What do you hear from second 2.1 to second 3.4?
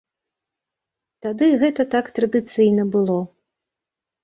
традыцыйна было.